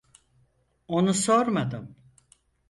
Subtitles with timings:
[0.87, 1.95] Onu sormadım.